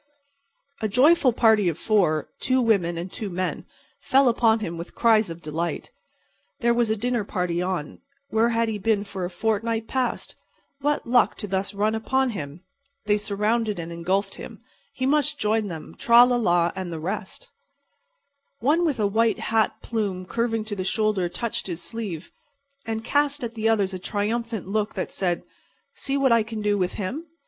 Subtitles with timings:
[0.81, 5.91] A joyful party of four—two women and two men—fell upon him with cries of delight.
[6.59, 11.47] There was a dinner party on—where had he been for a fortnight past?—what luck to
[11.47, 12.61] thus run upon him!
[13.05, 17.51] They surrounded and engulfed him—he must join them—tra la la—and the rest.
[18.59, 22.31] One with a white hat plume curving to the shoulder touched his sleeve,
[22.87, 25.43] and cast at the others a triumphant look that said:
[25.93, 27.27] "See what I can do with him?"